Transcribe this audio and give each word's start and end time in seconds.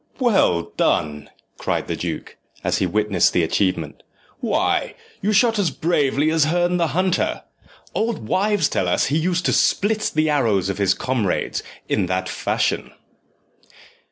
"Well 0.17 0.71
done!" 0.77 1.29
cried 1.59 1.85
the 1.85 1.95
duke, 1.95 2.35
as 2.63 2.79
he 2.79 2.87
witnessed 2.87 3.33
the 3.33 3.43
achievement; 3.43 4.01
"why, 4.39 4.95
you 5.21 5.31
shoot 5.31 5.59
as 5.59 5.69
bravely 5.69 6.31
as 6.31 6.45
Herne 6.45 6.77
the 6.77 6.87
Hunter. 6.97 7.43
Old 7.93 8.27
wives 8.27 8.67
tell 8.67 8.87
us 8.87 9.05
he 9.13 9.17
used 9.19 9.45
to 9.45 9.53
split 9.53 10.11
the 10.15 10.27
arrows 10.27 10.69
of 10.69 10.79
his 10.79 10.95
comrades 10.95 11.61
in 11.87 12.07
that 12.07 12.27
fashion." 12.27 12.93